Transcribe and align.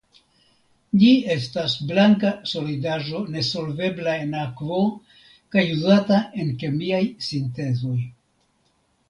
Ĝi 1.01 1.09
estas 1.33 1.75
blanka 1.91 2.31
solidaĵo 2.51 3.21
nesolvebla 3.35 4.15
en 4.23 4.33
akvo 4.45 4.81
kaj 5.57 5.67
uzata 5.77 6.19
en 6.47 6.51
kemiaj 6.65 7.05
sintezoj. 7.29 7.97